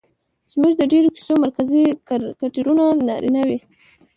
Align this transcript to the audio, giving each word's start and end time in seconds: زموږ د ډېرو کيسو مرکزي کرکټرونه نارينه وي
زموږ 0.51 0.73
د 0.77 0.81
ډېرو 0.91 1.09
کيسو 1.15 1.33
مرکزي 1.43 1.83
کرکټرونه 2.07 2.83
نارينه 3.07 3.41
وي 3.47 3.59